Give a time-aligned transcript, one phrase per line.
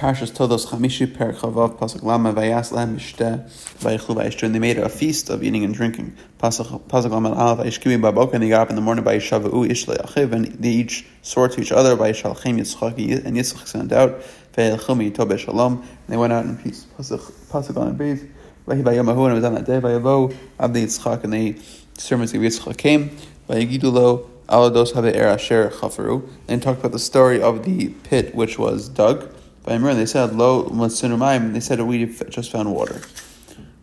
[0.00, 3.44] Parshas Toldos Chamishi Per Chavav Pasuk Lama Vayas Lahem Mishteh
[3.80, 6.16] Vayichlu Vayishtu and they made a feast of eating and drinking.
[6.38, 9.98] Pasuk Lama Al Vayishkimi Baboka and they got up in the morning by Yishavu Ishle
[9.98, 14.22] Achiv and they each swore to each other by Yishalchem Yitzchak and Yitzchak sent out
[14.54, 16.86] Vayelchum Yitobe Shalom and they went out in peace.
[16.96, 18.26] Pasuk Lama Beis
[18.66, 21.58] Vayi Vayamahu and it was on that day Vayavo Abdi Yitzchak and the
[21.98, 23.10] servants of Yitzchak came
[23.50, 28.58] Vayigidulo Alados Habe Er Asher Chafaru and talked about the story of the pit which
[28.58, 29.30] was dug.
[29.62, 33.02] By they said, Lo Matsunumayim, they said, we just found water.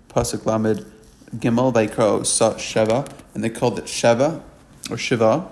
[0.09, 0.85] Pasuk Lamed
[1.35, 4.41] Gimel, they call Sheva, and they called it Sheva,
[4.89, 5.47] or Shiva.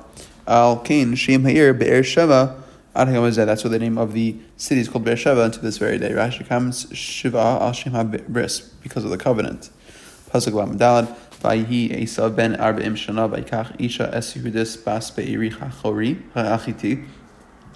[0.48, 2.62] Al Kain, Shem Ha'ir, Be'er Sheva,
[2.94, 6.12] that's what the name of the city is called Be'er Sheva unto this very day.
[6.12, 9.70] Rashi comes Shiva al Shem HaBris, because of the covenant.
[10.32, 16.24] Pasuk Lamed Dalad, Vayhi Esav ben Arba'im Shana, Vaykach Isha Es Yehudis Bas Be'iri Chachori,
[16.34, 17.06] Ha'achiti.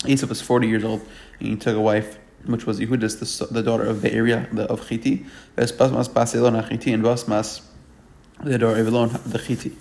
[0.05, 1.02] Esau was 40 years old,
[1.39, 4.81] and he took a wife which was Yehudis, the, the daughter of the area of
[4.81, 5.25] Chiti,
[5.55, 7.61] Basmas Basilon Chiti, and Basmas,
[8.44, 9.73] the daughter of Elon the Chiti.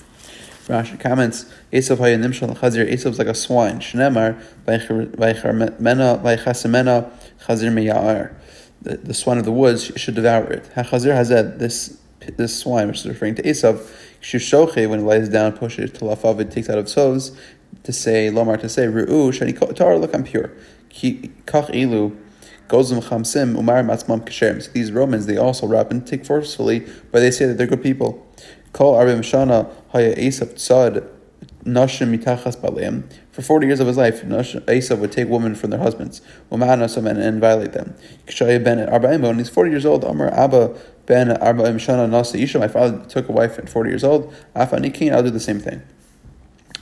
[0.66, 3.80] Rashi comments, Esav haya nimshal chazir, Esav was like a swine.
[3.80, 7.10] Shnemar, vaychasemena
[7.41, 8.34] chazir meya'ar.
[8.82, 10.70] The swine of the woods should devour it.
[10.75, 11.98] HaChazir hazed, this
[12.36, 13.78] this swine, which is referring to Esav,
[14.20, 17.36] shushoche, when it lies down, pushes to lafav, it takes out of sows,
[17.84, 20.50] to say, lomar, to say, ru'u, shani tar, look, I'm pure.
[20.91, 22.14] Kach elu,
[22.69, 24.62] Gozum Chamsim Umar Matzmam Kasherim.
[24.62, 27.83] So these Romans, they also rap and take forcefully, but they say that they're good
[27.83, 28.27] people.
[28.72, 31.08] Kol Arbim Shana Haya Esav Tzad
[31.64, 33.10] Nashim Mitachas Baleim.
[33.33, 37.19] For 40 years of his life, Esav would take women from their husbands, Umanasam and,
[37.19, 37.94] and violate them.
[38.27, 42.58] Kishaya ben Arba'im, when he's 40 years old, Amar Abba ben Arba'im Shana Nasa Isha,
[42.58, 45.82] my father took a wife at 40 years old, Afanikin, I'll do the same thing.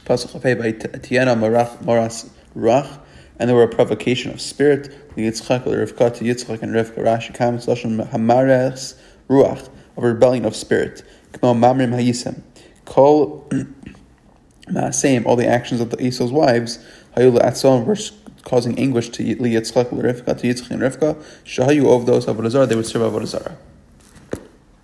[0.07, 2.99] Pasuk by Tiana Moras Rach
[3.39, 5.15] and there were a provocation of spirit.
[5.15, 6.99] The Yitzchak Rivka to Yitzchak and Rivka.
[6.99, 11.03] Rashi comments Lashon Hamares Ruach of rebellion of spirit.
[11.33, 12.43] Kmo Mamrim Hayisem.
[12.85, 13.49] Kol
[14.69, 16.79] Maaseim, all the actions of the Esau's wives,
[17.17, 17.97] Hayula Atzon were
[18.43, 21.15] causing anguish to Yitzchak Rivka to Yitzchak and Rivka.
[21.45, 23.57] Shahayu of those Avodah they would serve Avodah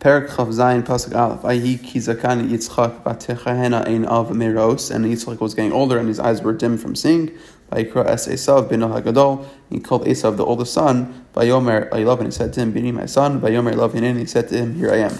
[0.02, 1.42] Perak Chav Zayin Pasuk Aleph.
[1.42, 6.42] Ayi Kizakan Yitzchak Batechahena Ein Av Meros, and Yitzchak was getting older, and his eyes
[6.42, 7.30] were dim from seeing.
[7.70, 9.46] Vayikra Es Esav bin Hagadol.
[9.70, 11.24] He called Esav the oldest son.
[11.36, 13.40] Vayomer Eilav, and he said to him, Bini my son.
[13.40, 15.12] Vayomer Eilav and he said to him, Here I am.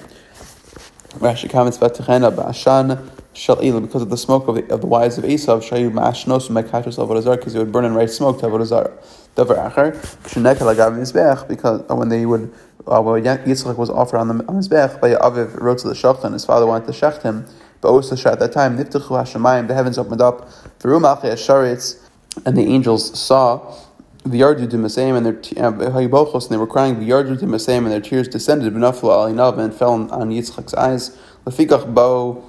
[1.20, 5.24] Rashi comments Batechena Ba'ashan Shal because of the smoke of the, of the wives of
[5.24, 8.92] Esav, Shayu Ma'ashnos Mekachos Avodah because they would burn and write smoke to Avodah
[9.34, 9.94] Davar Acher,
[10.24, 12.52] Shenekel Agav Mizbech, because when they would,
[12.86, 16.86] uh, Yitzchak was offered on the Mizbech, Aviv wrote to the Shachtan, his father wanted
[16.86, 17.46] to shecht him,
[17.80, 20.48] but also at that time, Niftachu Hashemayim, the heavens opened up,
[20.78, 21.98] Verumachi Asharitz,
[22.46, 23.76] and the angels saw
[24.24, 28.00] V'yardu to Masayim and their uh, and they were crying V'yardu to Masayim and their
[28.00, 31.18] tears descended B'naflu alinav and fell on Yitzchak's eyes.
[31.44, 32.48] Lefikach bo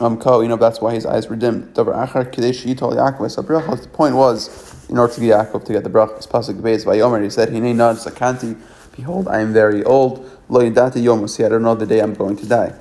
[0.00, 1.74] um ko, you know that's why his eyes were dimmed.
[1.74, 3.30] Kadesh yitol Yaakov.
[3.30, 6.84] So the point was in order to get Yaakov to get the brachas pasuk beis
[6.84, 7.22] vayomer.
[7.22, 8.56] He said, "Hinei nad sakanti."
[8.96, 10.28] Behold, I am very old.
[10.48, 11.44] Lo yidati yomus.
[11.44, 12.74] I don't know the day I'm going to die.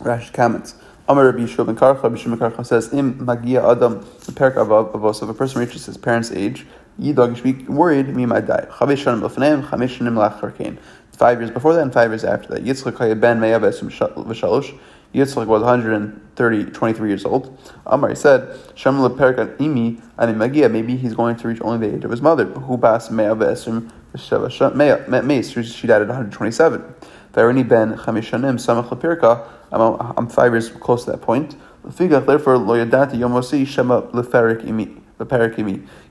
[0.00, 0.74] Rash comments.
[1.08, 5.22] Amar Rabbi Yishua ben Karcha, Rabbi Shimon Karcha says, Im magia adam, the perik avos,
[5.22, 6.64] if a person reaches his parents' age,
[7.00, 8.66] yidog should be worried, mi might die.
[8.70, 10.78] Chavish shanim l'faneim, chamish shanim lacharkein.
[11.10, 12.64] Five years before that and five years after that.
[12.64, 14.78] Yitzchak haya ben me'av esum v'shalosh.
[15.12, 17.58] Yitzchak was 130, 23 years old.
[17.84, 21.96] Amar he said, Shem leperik imi, ani magia, maybe he's going to reach only the
[21.96, 22.44] age of his mother.
[22.44, 23.90] Who bas me'av esum.
[24.16, 26.94] She died at 127.
[27.32, 29.48] Verini ben chamishanim samach lepirka.
[29.72, 31.56] I'm, five years close to that point.
[31.84, 34.62] Therefore, lo yadati yomosi shema leferik.
[34.64, 34.98] Imi.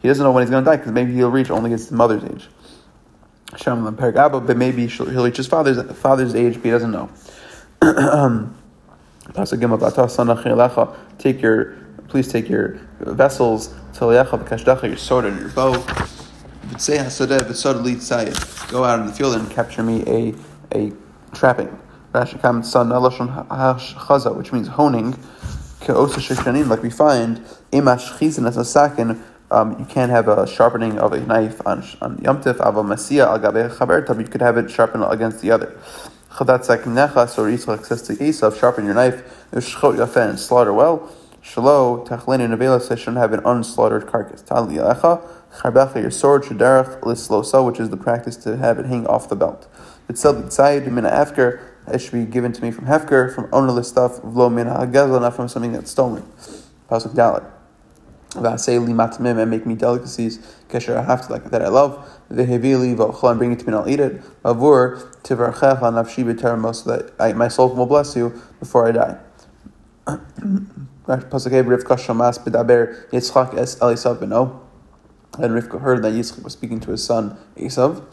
[0.01, 2.23] He doesn't know when he's going to die because maybe he'll reach only his mother's
[2.23, 2.47] age.
[3.57, 7.09] Shem leperik abba, but maybe he'll reach his father's father's age, but he doesn't know.
[11.18, 16.18] Take your, please take your vessels, your sword and your bow.
[16.81, 16.96] Go
[18.83, 20.33] out in the field and capture me a
[20.75, 20.92] a
[21.31, 21.78] trapping.
[22.12, 22.74] Rashi comments
[24.36, 25.16] which means honing.
[25.88, 27.38] Like we find,
[27.72, 31.83] imash chizin as a sakin, um, you can't have a sharpening of a knife on
[32.01, 35.51] on yomtiv aval masia al gabe chaberta, but you could have it sharpened against the
[35.51, 35.78] other.
[36.31, 41.12] Chadat sakin nechas or Yitzchak says to Esav, sharpen your knife, shchot and slaughter well.
[41.44, 44.42] Shalo tachlin and avela says shouldn't have an unslaughtered carcass.
[44.42, 45.22] Tali alecha
[45.59, 49.36] charbecha your sword shaderach lislosa, which is the practice to have it hang off the
[49.36, 49.68] belt.
[50.09, 54.21] It's tzayid mina afker it should be given to me from Hefker, from ownerless stuff,
[54.21, 56.24] vlo min not from something that's stolen.
[56.89, 57.50] Pasuk Dalit.
[58.31, 60.38] Vaseli matmim and make me delicacies.
[60.69, 62.07] Kesher to like that I love.
[62.31, 64.21] Vehevili v'ochla and bring it to me and I'll eat it.
[64.44, 69.18] Avur tivarchecha nafshi b'termos so that I, my soul will bless you before I die.
[70.07, 74.62] Pasuk Rivka shamas b'daber Yitzchak es Elisav beno.
[75.39, 78.04] And Rivka heard that Yitzchak was speaking to his son Esav.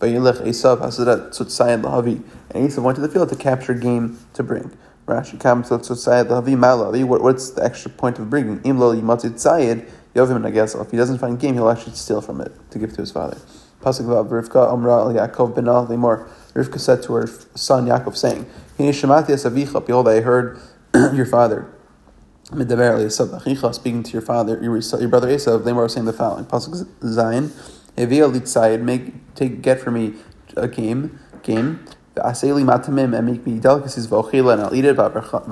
[0.00, 2.22] Vayilech Esav hasadat tzutzayin lahavi.
[2.50, 4.76] And Esav went to the field to capture game to bring.
[5.06, 7.04] Rashi to tzutzayin lahavi malavi.
[7.04, 8.60] What's the extra point of bringing?
[8.60, 10.84] Imlo yimatzit tzayid yovim nagesel.
[10.84, 13.36] If he doesn't find game, he'll actually steal from it to give to his father.
[13.82, 16.28] Pasuk Vav Rivka Amra Yaakov ben Limor.
[16.54, 18.46] Rivka said to her son Yaakov, saying.
[18.78, 20.58] Behold, I heard
[20.94, 21.66] your father.
[22.52, 27.48] Speaking to your father, your, your brother Esav, they were saying the following: Pasuk Zayin,
[27.96, 30.14] Evia litzayid, make take get for me
[30.54, 31.82] a game, game.
[32.16, 34.96] Aseli matamim and make me delicacies v'ochila and I'll eat it.
[34.96, 35.46] V'avarchecha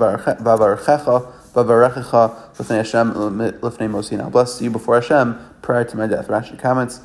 [1.53, 4.21] v'avarechecha l'fnei Hashem l'fnei Mosin.
[4.21, 6.27] I'll bless you before Hashem prior to my death.
[6.27, 6.99] Rashi comments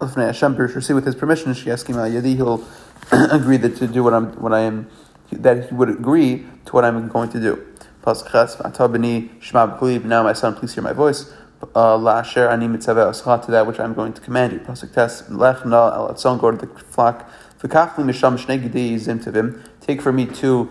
[0.00, 1.52] l'fnei Hashem Pirush with his permission.
[1.52, 2.34] Sheyeskim al yadi.
[2.34, 2.66] He'll
[3.32, 4.90] agree that to do what I'm what I am
[5.30, 7.64] that he would agree to what I'm going to do.
[8.06, 8.12] Now,
[10.22, 11.32] my son, please hear my voice.
[11.74, 14.60] Uh, Lasher ani mitzaveh to that which I'm going to command you.
[14.60, 17.28] Pasuk test lechna el atzon go to the flock.
[17.60, 19.60] V'kachli misham shnei gidei yizim tevim.
[19.80, 20.70] Take for me two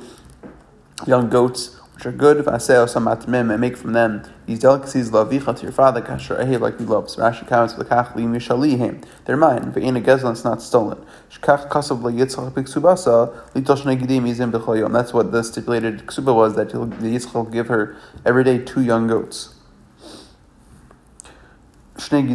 [1.05, 2.45] young goats which are good.
[2.45, 6.59] V'aseo samatmim oh, and make from them these delicacies lavicha to your father kasher ahev
[6.59, 7.15] like he loves.
[7.15, 9.03] Rashi comments v'kachli mishalihim.
[9.23, 9.71] They're mine.
[9.71, 11.03] V'ina gezel it's not stolen.
[11.31, 14.91] Shkach kasav leyitzchak b'ksubasa litosh shnei gidei yizim b'chol yom.
[14.91, 17.95] That's what the stipulated ksuba was that the Yitzchak will give her
[18.25, 19.55] every day two young goats.
[21.95, 22.25] That's what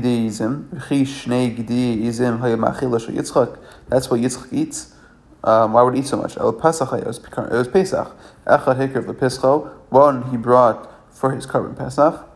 [4.20, 4.94] Yitzchak eats.
[5.42, 6.36] Um, why would he eat so much?
[6.60, 8.16] Pesach it was, it was Pesach.
[8.46, 9.72] Echad hikr v'pischo.
[9.88, 12.26] One he brought for his korban Pesach.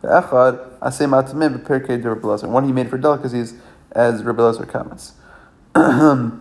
[0.00, 3.54] The Echad asay matamim b'perkei de Rebbe One he made for delicacies,
[3.92, 5.14] as Rebbe Lezer comments.
[5.74, 6.40] um,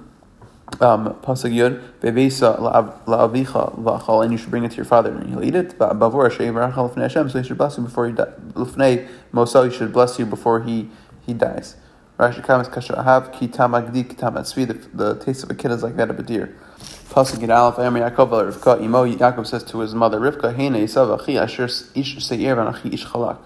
[0.79, 5.44] Pasuk Yud, Bevesa la'avicha v'achal, and you should bring it to your father, and he'll
[5.44, 5.77] eat it.
[5.77, 8.33] Bavor she'im rachal l'fnei Hashem, so he should bless you before he dies.
[8.56, 10.89] L'fnei Mosel, he should bless you before he,
[11.25, 11.75] he dies.
[12.17, 15.95] Rashi comments, Kasher Ahav, Ki Tamagdi, Ki Tamatzvi, the taste of a kid is like
[15.95, 16.55] that of a deer.
[17.09, 21.19] Pasuk in Aleph, Amr Yaakov, Rivka, Imo, Yaakov says to his mother, Rivka, Heine, Esav,
[21.19, 23.39] Achi, Asher, Ish Seir, Vanachi, Ish Chalak.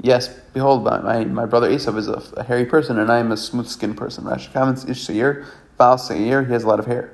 [0.00, 3.32] Yes, behold, my, my, my brother Esav is a, a, hairy person, and I am
[3.32, 4.24] a smooth skinned person.
[4.24, 5.44] Rashi comments, Ish Seir,
[5.76, 7.12] Baal Seir, he has a lot of hair.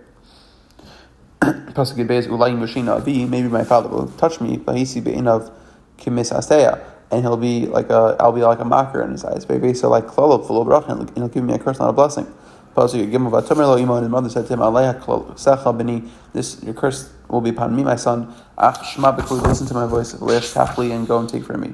[1.40, 5.50] Pasuk in Beis, Ulai Mushina Avi, maybe my father will touch me, Bahisi Be'inav
[5.98, 9.44] Kimis Asteya and he'll be like a, I'll be like a mocker in his eyes.
[9.44, 12.32] Baby, so like klolot full of and he'll give me a curse, not a blessing.
[12.78, 18.34] And his mother said to him, this your curse will be upon me, my son.
[18.58, 21.72] Listen to my voice, Lesh Kafli, and go and take for me.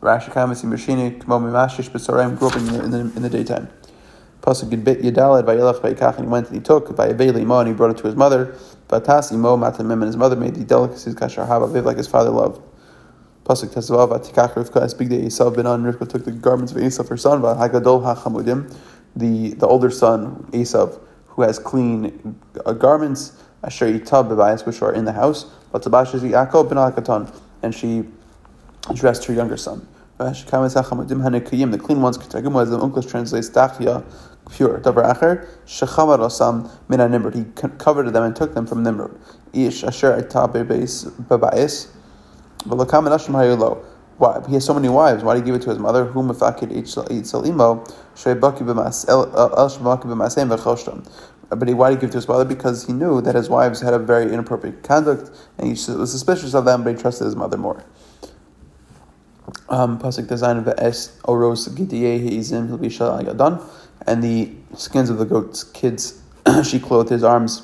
[0.00, 0.32] Grew up in
[2.66, 3.68] the, in the, in the daytime.
[4.42, 4.64] And
[5.02, 5.10] he
[6.30, 7.20] went and he took and
[7.68, 8.54] he brought it to his mother.
[8.88, 11.14] Matamim, and his mother made the delicacies
[11.84, 12.62] like his father loved.
[13.50, 18.72] Pasuk Rivka Esav ben on Rivka took the garments of Esav her son HaChamudim
[19.16, 23.32] the the older son Esav who has clean uh, garments
[23.64, 27.74] Asher Yitab Bebayas which are in the house but Tabash is Yaakov ben Hakaton and
[27.74, 28.04] she
[28.94, 29.86] dressed her younger son.
[30.18, 31.42] The
[31.82, 34.04] clean ones Ketagum as the English translates Dachya
[34.52, 37.44] pure Acher Shechamar Osam Nimrod he
[37.78, 39.18] covered them and took them from Nimrod.
[39.52, 40.52] Ish Asher Yitab
[41.26, 41.88] Bebayas
[44.20, 44.42] why?
[44.46, 45.24] He has so many wives.
[45.24, 46.04] Why did he give it to his mother?
[46.04, 47.86] Whom mafakid salimo
[51.48, 52.44] But he, why did he give it to his mother?
[52.44, 56.52] Because he knew that his wives had a very inappropriate conduct, and he was suspicious
[56.52, 57.82] of them, but he trusted his mother more.
[59.70, 62.20] Um, Pasuk design ve'es oros gidiyeh
[62.68, 62.90] he'll be
[64.06, 66.20] and the skins of the goats' kids
[66.64, 67.62] she clothed his arms,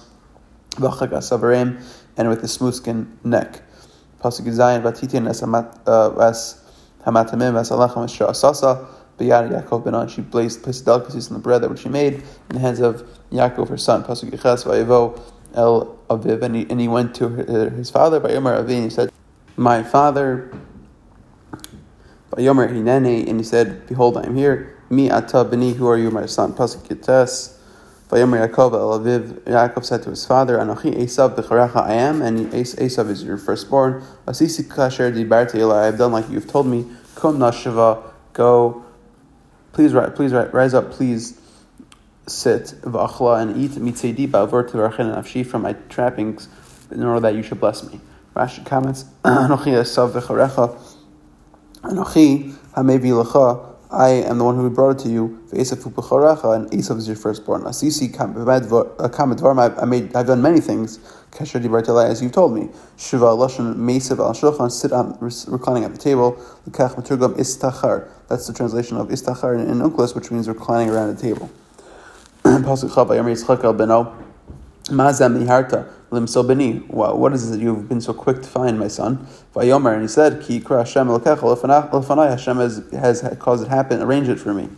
[0.78, 3.62] and with the smooth skin neck.
[4.26, 5.46] Pasuk Zayin Vatitin as uh,
[7.06, 8.84] Hamatamim as Alachem as Asasa
[9.18, 10.10] B'yad Yaakov Benon.
[10.10, 13.08] She placed, placed delicacies in the bread that which she made in the hands of
[13.30, 14.02] Yaakov her son.
[14.02, 15.22] Pasuk Yiches Vayevo
[15.54, 18.82] El Aviv and he, and he went to uh, his father by Yomer Avin.
[18.82, 19.12] He said,
[19.56, 20.52] "My father."
[22.30, 25.96] By Yomer Hinene and he said, "Behold, I am here." Mi Ata Beni, who are
[25.96, 26.52] you, my son?
[26.52, 27.55] Pasuk Yites.
[28.08, 33.36] Vayomer Yaakov said to his father, Anochi Esav b'charecha I am, and Esav is your
[33.36, 34.04] firstborn.
[34.28, 36.86] Asisi kasher dibarti I have done like you've told me.
[37.16, 38.84] Kum nashava, go.
[39.72, 41.40] Please rise, please rise up, please
[42.28, 46.48] sit v'achla and eat mitzedi ba'avor tevarchen nafshi from my trappings,
[46.92, 48.00] in order that you should bless me.
[48.36, 50.78] Rashi comments, Anochi Esav b'charecha,
[51.82, 55.42] Anochi Hamevi lecha, I am the one who brought it to you.
[55.52, 57.62] And Esav is your firstborn.
[57.62, 60.98] Kamadvarma, uh, I made, I've done many things.
[61.40, 62.68] As you've told me.
[62.98, 66.34] Shiva al shulchan, sit on, reclining at the table.
[66.70, 68.10] Istachar.
[68.28, 71.50] That's the translation of istachar in, Onkelos, which means reclining around the table.
[74.90, 76.78] Mazam miharta limso beni.
[76.88, 79.26] What is it you've been so quick to find, my son?
[79.54, 82.30] Vayomer, and he said, Ki kra Hashem lefanai.
[82.30, 84.68] Hashem has, has caused it happen, arrange it for me.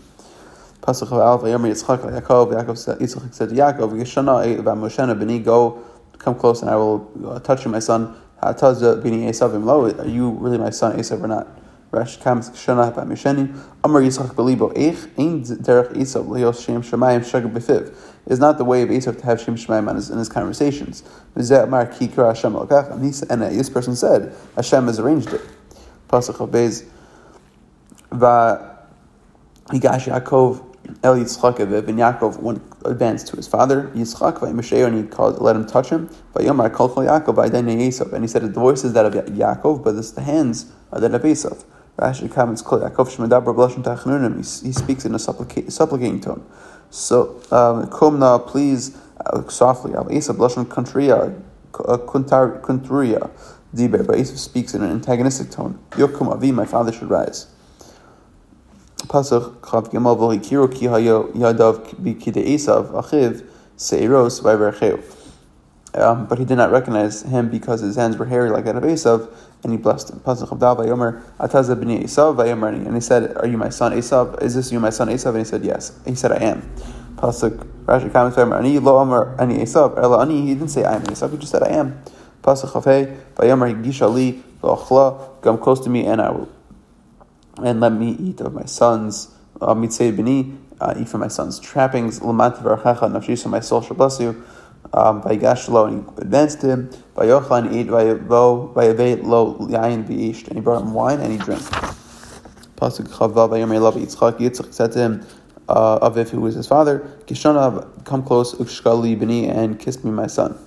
[0.81, 2.53] Pasuk Chav Vayomer Yitzchak Yaakov.
[2.99, 5.85] Yitzchak said to Yaakov, Yeshana v'Moshena beni, go,
[6.19, 8.17] come close, and I will uh, touch you, my son.
[8.41, 11.49] Are you really my son, Esav, or not?
[11.91, 17.95] Rash Kams Kshana Misheni, Amar Yitzchak Belibo Eich, Ein Derech Esav Shem Shemayim Befiv.
[18.27, 21.03] Is not the way of Esav to have Shem Shemayim in his, in his conversations.
[21.35, 25.41] Hashem and, and this person said, Hashem has arranged it.
[26.11, 26.85] Pasach of Bez,
[28.11, 28.79] Va
[29.69, 30.65] Higash Yaakov
[31.03, 35.57] El Yitzchak Aviv, and Yaakov went advanced to his father Yitzchak, and he called, let
[35.57, 36.11] him touch him.
[36.35, 40.11] Vayomar Kol Yaakov, Esav, and he said, the voice is that of Yaakov, but it's
[40.11, 41.65] the hands are that of Esav.
[41.99, 42.63] Rashi comments.
[44.63, 46.45] He speaks in a supplica- supplicating tone.
[46.91, 51.35] So, um, Kumna, please, uh, softly, Al Esav Blashon Kuntria,
[51.73, 53.31] Kuntria,
[53.75, 54.07] Diber.
[54.07, 55.79] But Esav speaks in an antagonistic tone.
[55.91, 57.49] Yokum Avi, my father should rise.
[59.09, 63.45] Pasuk Chav Gimel V'Hikiru Ki Hayo Yadav B'Kide Esav Achiv
[63.77, 65.18] Seiros V'Vercheu.
[65.95, 68.83] Um, but he did not recognize him because his hands were hairy like that of
[68.83, 70.21] Esav, and he blessed him.
[70.25, 70.39] And
[72.95, 74.43] he said, "Are you my son Esav?
[74.43, 76.71] Is this you my son Esav?" And he said, "Yes." He said, "I am."
[77.17, 80.43] Pasuk Rashi comments Ani lo Omer Ani Esav Ela Ani.
[80.43, 81.33] He didn't say I am Esav.
[81.33, 82.01] He just said I am.
[82.43, 86.49] Pasuk Chavei Vayomer Higisha Li V'Achla Come close to me and I will
[87.63, 91.59] and let me eat of my sons uh, mitzay b'ni uh, eat from my son's
[91.59, 94.45] trappings l'mat v'archecha nafshi so my soul shall bless you.
[94.93, 96.89] Um, Vayigash lo, and he advanced him.
[97.15, 97.89] Vayochla, and he ate.
[97.89, 101.63] Vayavo, vayave lo yayin v'isht, and he brought him wine, and he drank.
[102.77, 104.39] Pasuk chava vayomer love Yitzchak.
[104.39, 105.27] Yitzchak said to him,
[105.69, 110.11] uh, of if who was his father, Kishana, come close, ukshkali b'ni, and kiss me,
[110.11, 110.59] my son.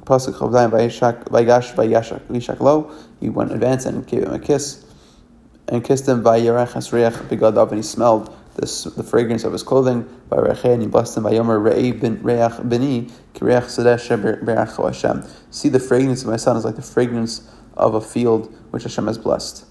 [0.00, 2.92] Pasuk chavdayim vayigash vayashak v'ishak lo.
[3.18, 4.84] He went advance and gave him a kiss,
[5.66, 6.22] and kissed him.
[6.22, 10.08] Vayirach hasriach bigadav, and he smelled the fragrance of his clothing.
[10.28, 12.00] By and he blessed him by Yomer Reach
[12.68, 15.24] Bini Hashem.
[15.50, 19.06] See the fragrance of my son is like the fragrance of a field which Hashem
[19.06, 19.66] has blessed.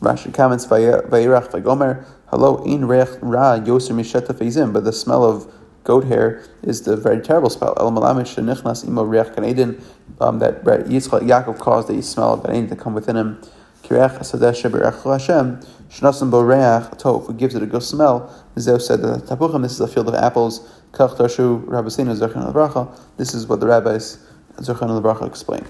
[0.00, 5.50] Rashi comments Vayirach Vayomer Hello in Reach Ra Yoser Misheta Feizim, but the smell of
[5.84, 7.72] goat hair is the very terrible smell.
[7.78, 9.82] El Malamish Shenichnas Imo Reach Ganedin
[10.20, 13.40] um, that Yitzchak Yaakov caused the smell of Ganedin to come within him.
[13.82, 18.32] Kirech Sadesh Hashem Shnasim Boreach Tov, who gives it a good smell.
[18.58, 20.60] Zeu said that Tapuchim, this is a field of apples.
[20.92, 24.18] Kach Tarshu Rabbasinu Zerchan This is what the rabbis
[24.56, 25.68] Zerchan al explained.